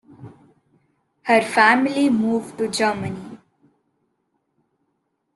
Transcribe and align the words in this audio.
Her 1.25 1.41
family 1.43 2.09
moved 2.09 2.57
to 2.57 2.67
Germany. 2.67 3.37